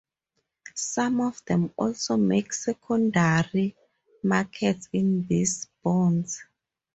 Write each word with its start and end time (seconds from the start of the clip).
Some 0.73 1.21
of 1.21 1.45
them 1.45 1.73
also 1.77 2.17
make 2.17 2.53
secondary 2.53 3.75
markets 4.23 4.89
in 4.91 5.27
these 5.27 5.67
bonds. 5.83 6.43